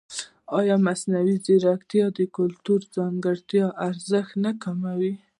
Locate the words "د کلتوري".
2.17-2.87